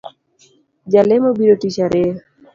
Jalemo 0.91 1.29
biro 1.37 1.55
tich 1.61 1.77
ariyo 1.85 2.13